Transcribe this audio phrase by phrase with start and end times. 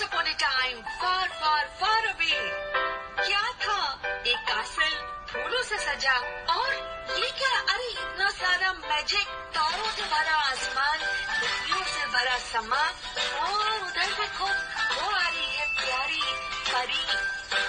[0.00, 2.40] Once upon a time, far, far, far away.
[3.20, 3.80] क्या था?
[4.32, 4.92] एक कासल
[5.28, 6.14] फूलों से सजा
[6.54, 6.72] और
[7.20, 7.50] ये क्या?
[7.74, 9.26] अरे इतना सारा मैजिक
[9.56, 10.98] तारों से भरा आसमान
[11.40, 12.82] खुशियों से भरा समा
[13.44, 16.22] और उधर देखो वो आ रही है प्यारी
[16.72, 17.04] परी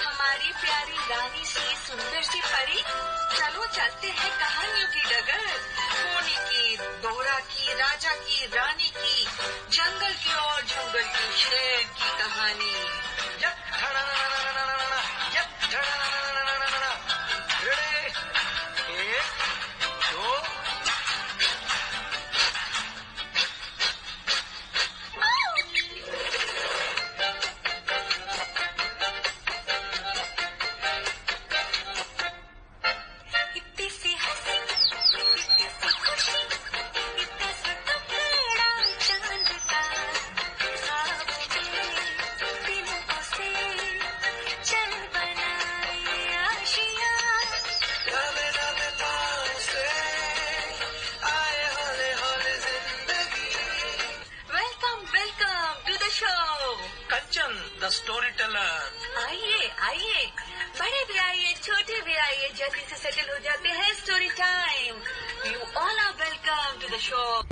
[0.05, 2.81] हमारी प्यारी रानी सी सुंदर सी परी।
[3.39, 5.47] चलो चलते हैं कहानियों की डगर
[5.99, 9.27] सोनी की दोहरा की राजा की रानी की
[9.75, 11.90] जंगल की और जंगल की शेर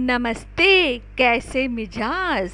[0.09, 2.49] नमस्ते कैसे मिजाज?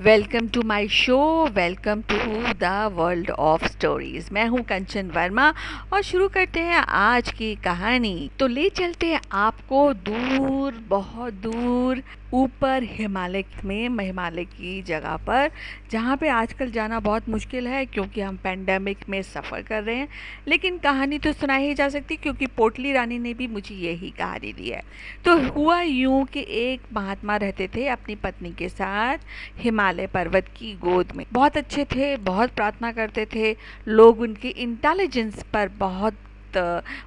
[0.00, 2.16] Welcome to my show, welcome to
[2.60, 4.28] the world of stories.
[4.32, 5.54] मैं हूँ कंचन वर्मा
[5.92, 12.02] और शुरू करते हैं आज की कहानी। तो ले चलते हैं आपको दूर, बहुत दूर,
[12.34, 15.50] ऊपर हिमालय में, हिमालय की जगह पर,
[15.90, 20.08] जहाँ पे आजकल जाना बहुत मुश्किल है क्योंकि हम पेंडेमिक में सफ़र कर रहे हैं।
[20.48, 24.52] लेकिन कहानी तो सुनाई ही जा सकती क्योंकि पोटली रानी ने भी मुझे यही कहानी
[24.52, 24.82] दी है।
[25.24, 29.18] तो हुआ यूँ कि एक महात्मा रहते थे अपनी पत्नी के साथ
[29.58, 33.56] हिमालय पर्वत की गोद में। बहुत अच्छे थे, बहुत प्रार्थना करते थे।
[33.88, 36.14] लोग उनकी इंटेलिजेंस पर बहुत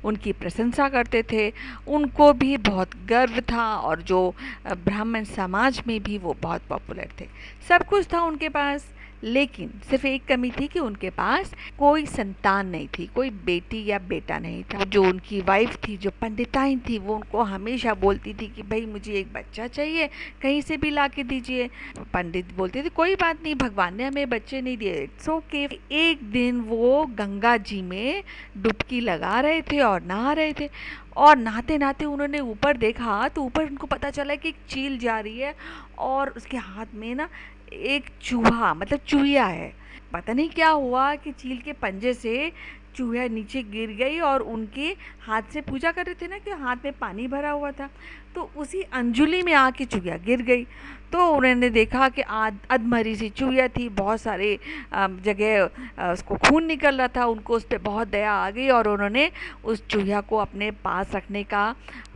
[0.06, 1.54] उनकी प्रशंसा करते थे।
[1.88, 4.36] उनको भी बहुत गर्व था और जो
[4.68, 7.28] ब्राह्मण समाज में भी वो बहुत पॉपुलर थे।
[7.70, 8.93] सब कुछ था उनके पास।
[9.24, 14.00] लेकिन सिर्फ़ एक कमी थी कि उनके पास कोई संतान नहीं थी, कोई बेटी या
[14.00, 18.48] बेटा नहीं था। जो उनकी वाइफ थी, जो पंडिताइन थी, वो उनको हमेशा बोलती थी
[18.48, 20.10] कि, भाई, मुझे एक बच्चा चाहिए,
[20.42, 21.70] कहीं से भी ला के दीजिए।
[22.14, 26.32] पंडित बोलते थे, कोई बात नहीं, भगवान ने हमें बच्चे नहीं दिए। इट्स ओके एक
[26.32, 28.24] दिन वो गंगा जी में
[28.58, 30.70] डुबकी लगा रहे थे और नहा रहे थे
[31.18, 35.20] और नहाते नहाते उन्होंने ऊपर देखा तो ऊपर उनको पता चला कि एक चील जा
[35.20, 35.56] रही है
[35.98, 37.30] और उसके हाथ में ना
[37.74, 39.74] एक चूहा मतलब चूहिया है।
[40.14, 42.52] पता नहीं क्या हुआ कि चील के पंजे से
[42.96, 44.90] चूहा नीचे गिर गई और उनके
[45.22, 47.90] हाथ से पूजा कर रहे थे ना कि हाथ में पानी भरा हुआ था
[48.36, 50.64] तो उसी अंजुली में आके चूहिया गिर गई।
[51.14, 54.58] तो उन्होंने देखा कि आध अधमरी सी चूहिया थी, बहुत सारे
[54.94, 59.30] जगह उसको खून निकल रहा था, उनको उस पर बहुत दया आ गई और उन्होंने
[59.64, 61.76] उस चूहिया को अपने पास रखने का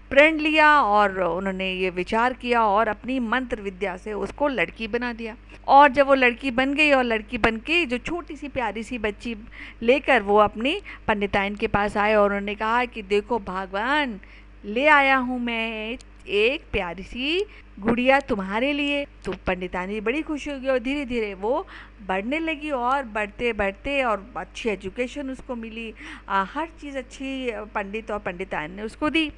[0.10, 5.12] प्रण लिया और उन्होंने ये विचार किया और अपनी मंत्र विद्या से उसको लड़की बना
[5.14, 5.36] दिया।
[5.68, 8.98] और जब वो लड़की बन गई और लड़की बन के जो छोटी सी प्यारी सी
[8.98, 9.36] बच्ची
[9.84, 14.20] लेकर वो अपनी पंडिताइन के पास आए और उन्होंने कहा कि देखो, भगवान,
[14.66, 15.98] ले आया हूँ मैं
[16.28, 17.46] एक प्यारी सी
[17.78, 21.66] गुड़िया तुम्हारे लिए तो पंडितानी बड़ी खुश हो गई और धीरे धीरे वो
[22.08, 25.94] बढ़ने लगी और बढ़ते बढ़ते और अच्छी एजुकेशन उसको मिली।
[26.30, 29.32] आ, हर चीज़ अच्छी पंडित और पंडितान ने उसको दी।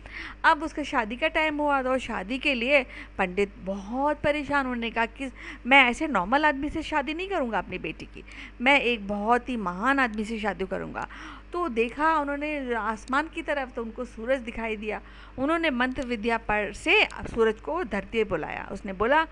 [0.46, 2.84] अब उसका शादी का टाइम हुआ तो शादी के लिए
[3.18, 5.32] पंडित बहुत परेशान होने का कि
[5.66, 8.24] मैं ऐसे नॉर्मल आदमी से शादी नहीं करूँगा अपनी बेटी की।
[8.62, 11.08] मैं एक बहुत ही महान आदमी से शादी करूँगा।
[11.54, 15.02] तो देखा, उन्होंने आसमान की तरफ़ तो उनको सूरज दिखाई दिया।
[15.38, 19.24] उन्होंने मंत्र विद्या पर से सूरज को धरती बुलाया। उसने बोला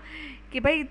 [0.52, 0.82] कि भाई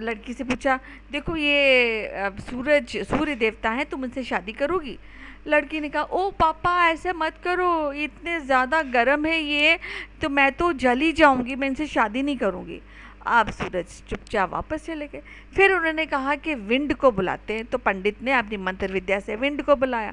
[0.00, 0.78] लड़की से पूछा,
[1.12, 4.98] देखो ये सूरज, सूर्य देवता हैं, तुम उनसे शादी करोगी?
[5.46, 9.78] लड़की ने कहा, ओ पापा, ऐसे मत करो, इतने ज़्यादा गर्म है ये
[10.22, 12.80] तो मैं तो जल ही जाऊँगी, मैं इनसे शादी नहीं करूँगी।
[13.26, 15.22] अब सूरज चुपचाप वापस चले गए।
[15.56, 19.36] फिर उन्होंने कहा कि विंड को बुलाते हैं। तो पंडित ने अपनी मंत्र विद्या से
[19.36, 20.12] विंड को बुलाया।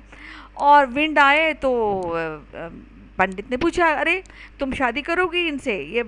[0.57, 2.01] और विंड आए तो
[3.17, 4.23] पंडित ने पूछा, अरे,
[4.59, 5.77] तुम शादी करोगी इनसे?
[5.77, 6.01] ये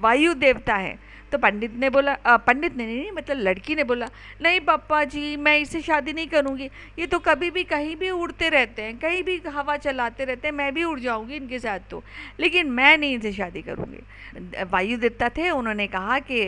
[0.00, 1.03] वायु देवता है।
[1.34, 4.08] तो पंडित ने बोला अ, पंडित ने नहीं मतलब लड़की ने बोला
[4.42, 8.48] नहीं पापा जी मैं इससे शादी नहीं करूँगी। ये तो कभी भी कहीं भी उड़ते
[8.48, 12.02] रहते हैं कहीं भी हवा चलाते रहते हैं मैं भी उड़ जाऊँगी इनके साथ तो।
[12.40, 16.38] लेकिन मैं नहीं इनसे शादी करूँगी। वायु देवता थे उन्होंने कहा कि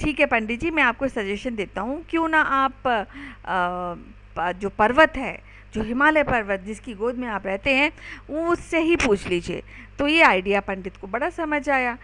[0.00, 5.16] ठीक है पंडित जी मैं आपको सजेशन देता हूँ क्यों ना आप प- जो पर्वत
[5.16, 5.38] है
[5.74, 7.90] जो हिमालय पर्वत जिसकी गोद में आप रहते हैं
[8.48, 9.62] उससे ही पूछ लीजिए।
[9.98, 11.96] तो ये आइडिया पंडित को बड़ा समझ आया।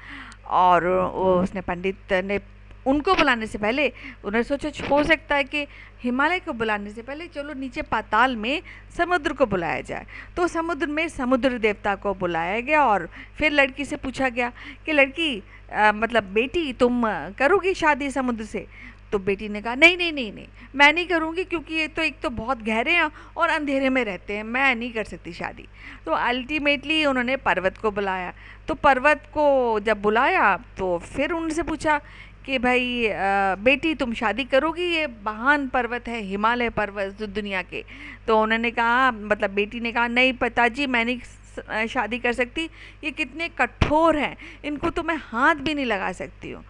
[0.51, 2.39] और उसने पंडित ने
[2.87, 3.89] उनको बुलाने से पहले
[4.25, 5.67] उन्होंने सोचा हो सकता है कि
[6.03, 8.63] हिमालय को बुलाने से पहले चलो नीचे पाताल में
[8.97, 10.07] समुद्र को बुलाया जाए।
[10.37, 13.09] तो समुद्र में समुद्र देवता को बुलाया गया और
[13.39, 14.53] फिर लड़की से पूछा गया
[14.87, 17.03] कि लड़की आ, मतलब बेटी तुम
[17.39, 18.67] करोगी शादी समुद्र से?
[19.13, 22.21] तो बेटी ने कहा नहीं नहीं नहीं नहीं मैं नहीं करूँगी क्योंकि ये तो एक
[22.23, 25.67] तो बहुत गहरे हैं और अंधेरे में रहते हैं मैं नहीं कर सकती शादी।
[26.07, 28.33] तो अल्टीमेटली उन्होंने पर्वत को बुलाया।
[28.69, 32.01] तो पर्वत को जब बुलाया तो फिर उनसे पूछा
[32.47, 34.85] कि भाई आ, बेटी तुम शादी करोगी?
[34.95, 37.85] ये महान पर्वत है हिमालय पर्वत दुनिया के।
[38.27, 42.69] तो उन्होंने कहा मतलब बेटी ने कहा नहीं पिताजी मैं नहीं शादी कर सकती।
[43.05, 46.65] ये कितने कठोर हैं इनको तो मैं हाथ भी नहीं लगा सकती हूँ।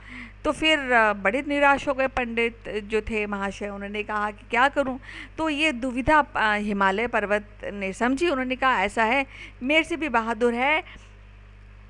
[0.47, 0.79] तो फिर
[1.23, 4.99] बड़े निराश हो गए पंडित जो थे महाशय। उन्होंने कहा कि क्या करूँ?
[5.39, 9.27] तो ये दुविधा हिमालय पर्वत ने समझी। उन्होंने कहा, ऐसा है,
[9.63, 10.83] मेरे से भी बहादुर है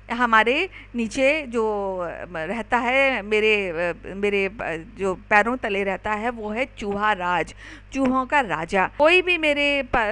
[0.09, 1.63] हमारे नीचे जो
[2.33, 4.47] रहता है, मेरे मेरे
[4.97, 7.53] जो पैरों तले रहता है, वो है चूहा राज,
[7.93, 9.67] चूहों का राजा। कोई भी मेरे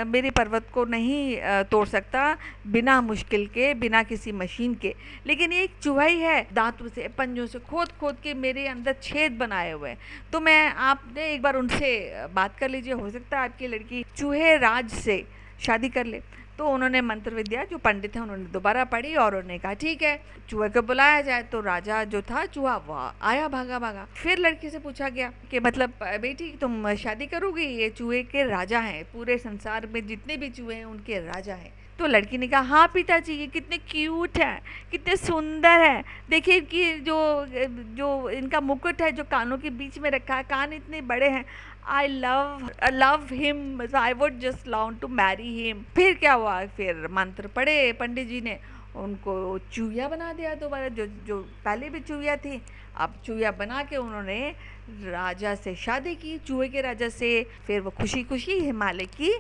[0.06, 1.38] मेरे पर्वत को नहीं
[1.72, 2.38] तोड़ सकता
[2.68, 4.94] बिना मुश्किल के, बिना किसी मशीन के।
[5.28, 8.96] लेकिन ये एक चूहा ही है, दांतों से, पंजों से खोद खोद के मेरे अंदर
[9.04, 9.96] छेद बनाए हुए
[10.32, 11.90] तो मैं, आपने एक बार उनसे
[12.34, 15.24] बात कर लीजिए, हो सकता है आपकी लड़की चूहे राज से
[15.60, 16.22] शादी कर ले।
[16.58, 20.20] तो उन्होंने मंत्र विद्या, जो पंडित हैं, उन्होंने दोबारा पढ़ी और उन्होंने कहा, ठीक है,
[20.50, 24.70] चूहे को बुलाया जाए। तो राजा जो था, चूहा, वह आया भागा भागा। फिर लड़की
[24.70, 27.66] से पूछा गया कि मतलब बेटी, तुम शादी करोगी?
[27.66, 31.74] ये चूहे के राजा हैं, पूरे संसार में जितने भी चूहे हैं, उनके राजा हैं।
[32.00, 34.62] तो लड़की ने कहा हाँ पिताजी, ये कितने क्यूट हैं,
[34.92, 37.46] कितने सुंदर हैं। देखिए कि जो
[37.96, 41.46] जो इनका मुकुट है, जो कानों के बीच में रखा है, कान इतने बड़े हैं
[41.88, 46.66] I love love him I would just love to marry him फिर क्या हुआ?
[46.66, 48.60] फिर मंत्र पढ़े, पंडित जी ने।
[48.96, 52.62] उनको चूहिया बना दिया दोबारा। जो जो पहले भी चूहिया थी,
[52.98, 54.56] अब चूहिया बना के उन्होंने
[54.90, 59.34] राजा से शादी की, चूहे के राजा से। फिर वो खुशी खुशी हिमालय की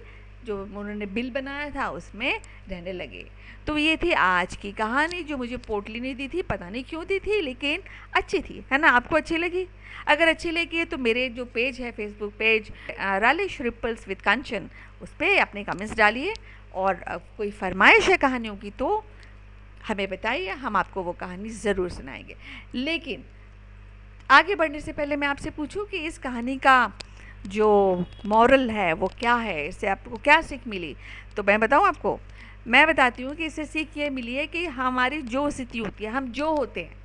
[0.46, 2.40] जो उन्होंने बिल बनाया था, उसमें
[2.70, 3.26] रहने लगे।
[3.68, 7.06] तो ये थी आज की कहानी, जो मुझे पोटली ने दी थी, पता नहीं क्यों
[7.06, 7.82] दी थी, लेकिन
[8.16, 8.90] अच्छी थी, है ना?
[8.92, 9.66] आपको अच्छी लगी?
[10.08, 14.70] अगर अच्छी लगी है तो मेरे जो पेज है Facebook page relish ripples with Kanchan
[15.02, 16.34] उस पर अपने कमेंट्स डालिए,
[16.74, 16.94] और
[17.38, 19.04] कोई फरमाइश है कहानियों की तो
[19.88, 22.36] हमें बताइए, हम आपको वो कहानी ज़रूर सुनाएँगे।
[22.76, 23.24] लेकिन,
[24.30, 26.78] आगे बढ़ने से पहले मैं आपसे पूछूँ कि इस कहानी का
[27.48, 30.96] जो मॉरल है, वो क्या है, इससे आपको क्या सीख मिली?
[31.38, 32.20] तो मैं बताऊँ आपको?
[32.68, 36.12] मैं बताती हूँ कि इससे सीख ये मिली है कि हमारी जो स्थिति होती है,
[36.12, 37.04] हम जो होते हैं।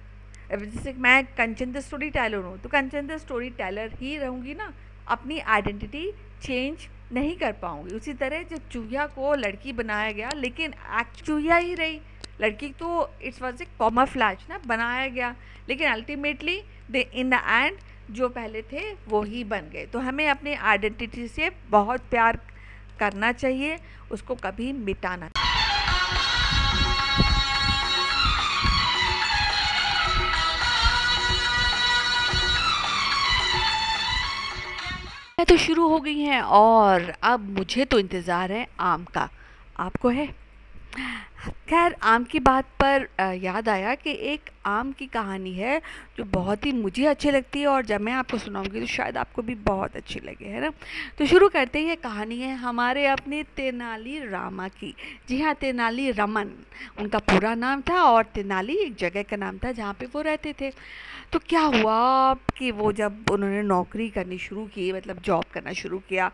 [0.60, 4.72] जैसे मैं कंचन द स्टोरी टेलर हूँ तो कंचन द स्टोरी टेलर ही रहूँगी ना,
[5.08, 6.10] अपनी आइडेंटिटी
[6.42, 10.74] चेंज नहीं कर पाऊँगी। उसी तरह जब चूहिया को लड़की बनाया गया, लेकिन
[11.16, 12.00] चूहिया ही रही।
[12.40, 15.34] लड़की तो it's was a comer flash ना बनाया गया,
[15.68, 16.60] लेकिन ultimately
[16.90, 17.76] they in the end
[18.10, 22.38] जो पहले थे, वो ही बन गए। तो हमें अपने आइडेंटिटी से बहुत प्यार
[23.00, 23.78] करना चाहिए,
[24.10, 25.28] उसको कभी मिटाना
[35.40, 39.28] तो शुरू हो गई हैं और अब मुझे तो इंतज़ार है आम का।
[39.78, 40.28] आपको है?
[41.40, 43.06] खैर, आम की बात पर
[43.42, 45.80] याद आया कि एक आम की कहानी है
[46.16, 49.42] जो बहुत ही मुझे अच्छी लगती है और जब मैं आपको सुनाऊँगी तो शायद आपको
[49.42, 50.70] भी बहुत अच्छी लगे, है ना?
[51.18, 54.94] तो शुरू करते हैं, ये कहानी है हमारे अपने तेनाली रामा की।
[55.28, 56.50] जी हाँ तेनाली रमन,
[57.00, 60.54] उनका पूरा नाम था और तेनाली एक जगह का नाम था जहाँ पे वो रहते
[60.60, 60.72] थे।
[61.32, 65.98] तो क्या हुआ कि वो जब उन्होंने नौकरी करनी शुरू की मतलब जॉब करना शुरू
[66.08, 66.30] किया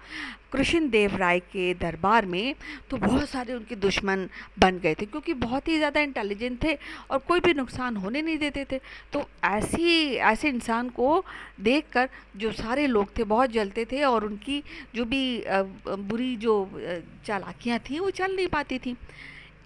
[0.52, 2.54] कृष्ण देव राय के दरबार में
[2.90, 4.26] तो बहुत सारे उनके दुश्मन
[4.58, 6.76] बन गए थे, क्योंकि बहुत ही ज़्यादा इंटेलिजेंट थे
[7.10, 8.80] और कोई भी नुकसान होने नहीं देते थे।
[9.12, 11.24] तो ऐसी, ऐसे इंसान को
[11.60, 14.62] देखकर जो सारे लोग थे, बहुत जलते थे और उनकी
[14.94, 15.42] जो भी
[15.86, 16.54] बुरी जो
[17.26, 18.96] चालाकियाँ थी, वो चल नहीं पाती थी।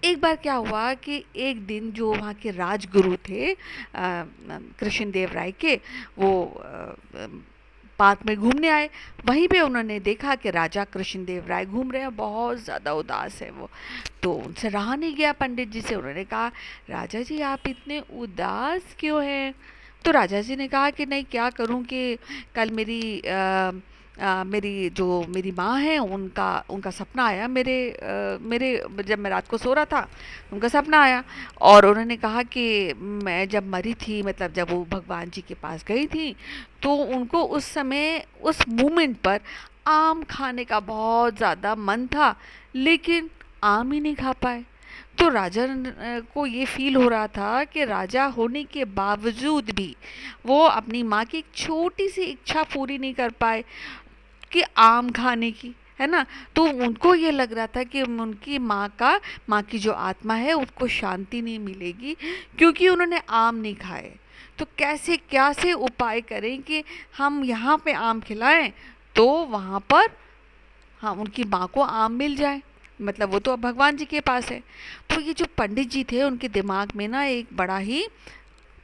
[0.03, 3.53] एक बार क्या हुआ कि एक दिन जो वहाँ के राजगुरु थे
[3.95, 5.75] कृष्ण देव राय के,
[6.17, 6.31] वो
[8.01, 8.89] पार्क में घूमने आए।
[9.25, 13.49] वहीं पे उन्होंने देखा कि राजा कृष्णदेव राय घूम रहे हैं। बहुत ज़्यादा उदास है
[13.51, 13.69] वो।
[14.23, 16.47] तो उनसे रहा नहीं गया पंडित जी से। उन्होंने कहा,
[16.89, 19.53] राजा जी, आप इतने उदास क्यों हैं?
[20.05, 22.17] तो राजा जी ने कहा कि नहीं क्या करूँ कि
[22.55, 23.71] कल मेरी आ,
[24.19, 28.69] आ, मेरी जो मेरी माँ है उनका उनका सपना आया मेरे आ, मेरे
[29.05, 30.07] जब मैं रात को सो रहा था
[30.53, 31.23] उनका सपना आया।
[31.61, 35.85] और उन्होंने कहा कि मैं जब मरी थी मतलब जब वो भगवान जी के पास
[35.87, 36.35] गई थी
[36.83, 39.39] तो उनको उस समय उस मोमेंट पर
[39.87, 42.35] आम खाने का बहुत ज़्यादा मन था
[42.75, 43.29] लेकिन
[43.63, 44.63] आम ही नहीं खा पाए।
[45.21, 45.65] तो राजा
[46.33, 49.95] को ये फील हो रहा था कि राजा होने के बावजूद भी
[50.45, 53.63] वो अपनी माँ की एक छोटी सी इच्छा पूरी नहीं कर पाए
[54.51, 56.25] कि आम खाने की, है ना?
[56.55, 60.53] तो उनको ये लग रहा था कि उनकी माँ का, माँ की जो आत्मा है
[60.53, 62.15] उसको शांति नहीं मिलेगी
[62.57, 64.11] क्योंकि उन्होंने आम नहीं खाए।
[64.57, 66.83] तो कैसे, क्या से उपाय करें कि
[67.17, 68.71] हम यहाँ पे आम खिलाएँ
[69.15, 70.09] तो वहाँ पर
[71.01, 72.61] हाँ उनकी माँ को आम मिल जाए?
[73.01, 74.59] मतलब वो तो अब भगवान जी के पास है।
[75.09, 78.05] तो ये जो पंडित जी थे उनके दिमाग में ना एक बड़ा ही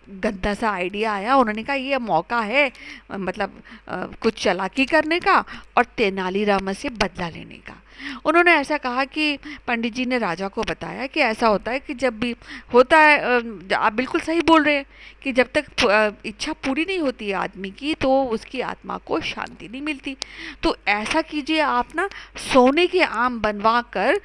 [0.07, 2.71] गंदा सा आइडिया आया। उन्होंने कहा ये मौका है
[3.11, 5.43] मतलब आ, कुछ चलाकी करने का
[5.77, 7.81] और तेनालीरामा से बदला लेने का।
[8.25, 9.37] उन्होंने ऐसा कहा कि
[9.67, 12.35] पंडित जी ने राजा को बताया कि ऐसा होता है कि जब भी
[12.73, 14.85] होता है आप बिल्कुल सही बोल रहे हैं
[15.23, 19.81] कि जब तक इच्छा पूरी नहीं होती आदमी की तो उसकी आत्मा को शांति नहीं
[19.81, 20.15] मिलती।
[20.63, 22.07] तो ऐसा कीजिए आप ना,
[22.53, 24.19] सोने के आम बनवा कर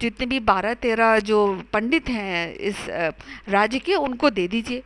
[0.00, 2.86] जितने भी बारह तेरह जो पंडित हैं इस
[3.48, 4.82] राज्य के, उनको दे दीजिए।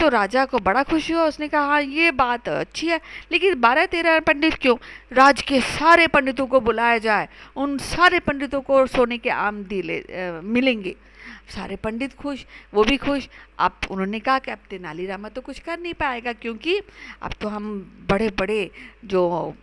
[0.00, 3.00] तो राजा को बड़ा खुशी हुआ। उसने कहा हाँ ये बात अच्छी है,
[3.32, 4.76] लेकिन बारह तेरह पंडित क्यों?
[5.12, 10.02] राज के सारे पंडितों को बुलाया जाए, उन सारे पंडितों को सोने के आम दिले
[10.42, 10.94] मिलेंगे।
[11.50, 13.28] सारे पंडित खुश, वो भी खुश।
[13.58, 16.78] अब उन्होंने कहा कि अब तेनालीरामा तो कुछ कर नहीं पाएगा, क्योंकि
[17.22, 17.70] अब तो हम
[18.10, 18.70] बड़े बड़े
[19.04, 19.54] जो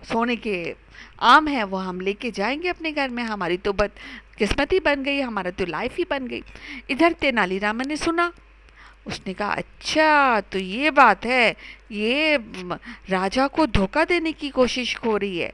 [0.00, 0.74] सोने के
[1.22, 3.90] आम हैं, वो हम लेके जाएँगे अपने घर में। हमारी तो बद,
[4.38, 6.42] किस्मत ही बन गई, हमारा तो लाइफ ही बन गई।
[6.90, 8.32] इधर तेनालीरामा ने सुना
[9.06, 11.50] उसने कहा अच्छा तो ये बात है,
[11.92, 12.36] ये
[13.10, 15.52] राजा को धोखा देने की कोशिश हो रही है।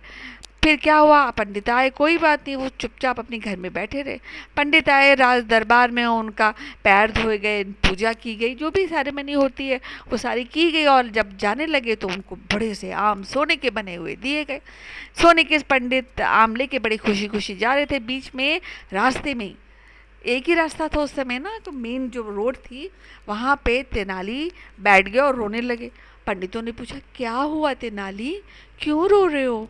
[0.64, 1.30] फिर क्या हुआ?
[1.30, 4.19] पंडित आए, कोई बात नहीं, वो चुपचाप अपने घर में बैठे रहे।
[4.57, 6.50] पंडित आए, राज दरबार में उनका
[6.85, 9.80] पैर धोए गए, पूजा की गई, जो भी सेरेमनी होती है,
[10.11, 13.71] वो सारी की गई और जब जाने लगे तो उनको बड़े से आम सोने के
[13.71, 14.61] बने हुए दिए गए।
[15.23, 18.61] सोने के पंडित आम लेके बड़ी खुशी खुशी जा रहे थे। बीच में
[18.92, 19.54] रास्ते में ही
[20.24, 22.88] एक ही रास्ता था उस समय ना तो मेन जो रोड थी
[23.28, 24.50] वहाँ पे तेनाली
[24.80, 25.90] बैठ गया और रोने लगे।
[26.26, 28.34] पंडितों ने पूछा क्या हुआ तेनाली?
[28.80, 29.68] क्यों रो रहे हो?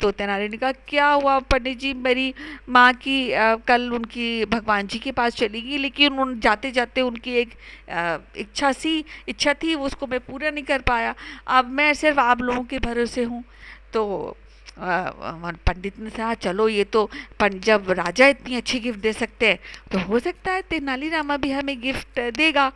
[0.00, 1.92] तो तेनाली ने कहा क्या हुआ पंडित जी?
[1.94, 2.34] मेरी
[2.68, 7.00] माँ की अ, कल उनकी भगवान जी के पास चली गई लेकिन उन जाते जाते
[7.00, 7.52] उनकी एक
[7.88, 11.14] अ, इच्छा सी इच्छा थी उसको मैं पूरा नहीं कर पाया।
[11.48, 13.44] अब मैं सिर्फ़ आप लोगों के भरोसे हूँ।
[13.92, 14.36] तो
[14.78, 17.08] पंडित ने कहा, चलो, ये तो
[17.42, 19.58] जब राजा इतनी अच्छी गिफ्ट दे सकते हैं
[19.92, 22.70] तो हो सकता है तेनालीरामा भी हमें गिफ्ट देगा।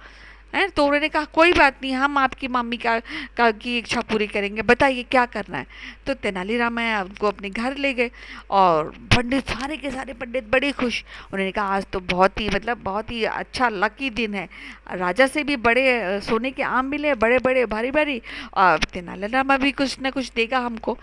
[0.54, 0.69] है?
[0.69, 2.99] तो उन्होंने कहा कोई बात नहीं हम आपकी मम्मी का,
[3.37, 5.66] का की इच्छा पूरी करेंगे। बताइए क्या करना है?
[6.07, 8.11] तो तेनालीरामा उनको अपने घर ले गए
[8.50, 11.02] और पंडित सारे के सारे पंडित बड़े खुश।
[11.33, 14.49] उन्होंने कहा आज तो बहुत ही मतलब बहुत ही अच्छा लकी दिन है।
[14.92, 18.21] राजा से भी बड़े सोने के आम मिले बड़े बड़े भारी भारी
[18.54, 20.99] और तेनालीरामा भी कुछ ना कुछ देगा हमको।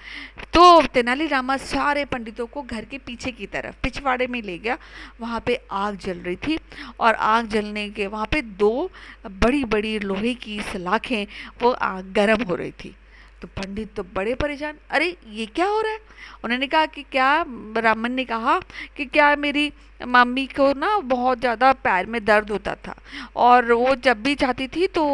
[0.54, 4.78] तो तेनालीरामा सारे पंडितों को घर के पीछे की तरफ़ पिछवाड़े में ले गया।
[5.22, 6.58] वहाँ पर आग जल रही थी
[7.00, 8.90] और आग जलने के वहाँ पर दो
[9.44, 11.26] बड़ी बड़ी लोहे की सलाखें,
[11.62, 12.96] वो आग गर्म हो रही थी।
[13.42, 16.00] तो पंडित तो बड़े परेशान, अरे, ये क्या हो रहा है?
[16.44, 17.44] उन्होंने कहा कि, क्या?
[17.48, 18.60] ब्राह्मण ने कहा
[18.98, 19.72] कि, क्या मेरी
[20.08, 22.96] मम्मी को ना बहुत ज़्यादा पैर में दर्द होता था
[23.36, 25.06] और वो जब भी चाहती थी तो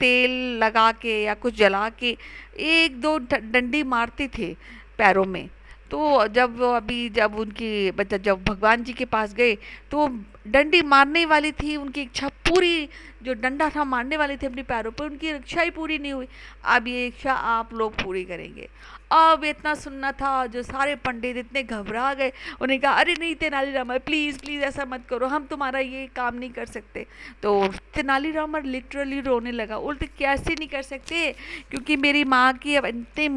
[0.00, 2.16] तेल लगा के या कुछ जला के
[2.58, 4.54] एक दो डंडी मारते थे
[4.98, 5.48] पैरों में।
[5.90, 9.54] तो जब वो अभी, जब उनकी जब भगवान जी के पास गए
[9.90, 10.06] तो
[10.50, 12.88] डंडी मारने वाली थी, उनकी इच्छा पूरी,
[13.22, 16.28] जो डंडा था मारने वाली थी अपने पैरों पर, उनकी इच्छा ही पूरी नहीं हुई।
[16.64, 18.68] अब ये इच्छा आप लोग पूरी करेंगे।
[19.12, 23.98] अब इतना सुनना था, जो सारे पंडित इतने घबरा गए। उन्हें कहा, अरे नहीं, तेनालीरामा
[23.98, 27.06] प्लीज़ प्लीज़ ऐसा मत करो, हम तुम्हारा ये काम नहीं कर सकते।
[27.42, 31.32] तो तेनालीरामा लिटरली रोने लगा। उल्ट कैसे नहीं कर सकते?
[31.70, 33.36] क्योंकि मेरी माँ की अंतिम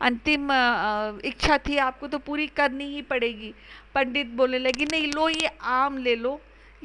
[0.00, 0.48] अंतिम
[1.24, 3.54] इच्छा थी, आपको तो पूरी करनी ही पड़ेगी।
[3.94, 6.40] पंडित बोलने लगे, नहीं लो, ये आम ले लो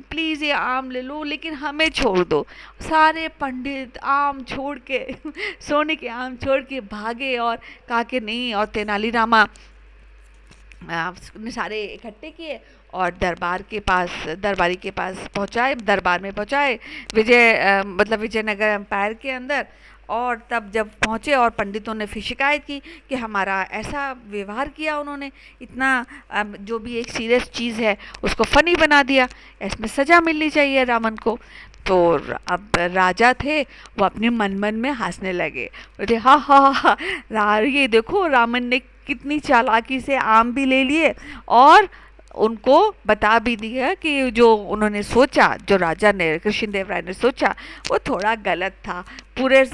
[0.09, 2.45] प्लीज़ ये आम ले लो, लेकिन हमें छोड़ दो।
[2.81, 4.99] सारे पंडित आम छोड़ के,
[5.61, 7.57] सोने के आम छोड़ के भागे और
[7.89, 9.47] कहा कि नहीं, और तेनालीरामा
[10.83, 12.59] ने सारे इकट्ठे किए
[12.93, 16.79] और दरबार के पास, दरबारी के पास पहुँचाए, दरबार में पहुँचाए।
[17.13, 19.65] विजय मतलब विजयनगर एम्पायर के अंदर
[20.09, 24.97] और तब जब पहुँचे और पंडितों ने फिर शिकायत की कि हमारा ऐसा व्यवहार किया
[24.99, 29.27] उन्होंने, इतना जो भी एक सीरियस चीज़ है, उसको फ़नी बना दिया,
[29.61, 31.37] इसमें सज़ा मिलनी चाहिए रावण को।
[31.87, 31.97] तो
[32.47, 35.65] अब राजा थे, वो अपने मन मन में हंसने लगे।
[35.99, 41.13] बोले, हा हाँ हाँ ये देखो, रावण ने कितनी चालाकी से आम भी ले लिए
[41.49, 41.87] और
[42.35, 47.55] उनको बता भी दिया कि जो उन्होंने सोचा, जो राजा ने, कृष्णदेव राय ने सोचा,
[47.91, 49.03] वो थोड़ा गलत था।
[49.37, 49.71] पूरे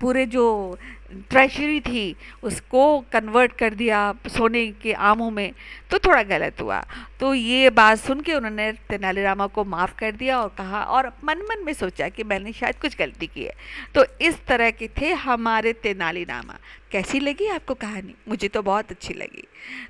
[0.00, 0.78] पूरे जो
[1.10, 5.52] ट्रेजरी थी, उसको कन्वर्ट कर दिया सोने के आमों में
[5.90, 6.82] तो थोड़ा गलत हुआ।
[7.20, 11.38] तो ये बात सुन के उन्होंने तेनालीरामा को माफ़ कर दिया और कहा और मन
[11.50, 13.54] मन में सोचा कि मैंने शायद कुछ गलती की है।
[13.94, 16.58] तो इस तरह के थे हमारे तेनालीरामा
[16.92, 18.14] कैसी लगी आपको कहानी?
[18.28, 19.46] मुझे तो बहुत अच्छी लगी।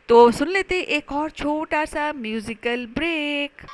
[0.09, 3.67] तो सुन लेते एक और छोटा सा म्यूज़िकल ब्रेक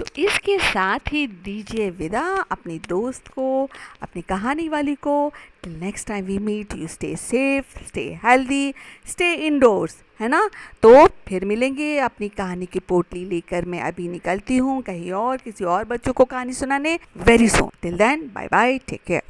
[0.00, 3.68] तो इसके साथ ही दीजिए विदा अपनी दोस्त को,
[4.02, 5.32] अपनी कहानी वाली को।
[5.64, 8.72] Till next time we meet you stay safe stay healthy
[9.06, 10.40] stay indoors है ना?
[10.82, 15.64] तो फिर मिलेंगे अपनी कहानी की पोटली लेकर। मैं अभी निकलती हूँ कहीं और, किसी
[15.64, 19.22] और बच्चों को कहानी सुनाने very soon till then bye bye take care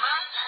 [0.00, 0.43] भरा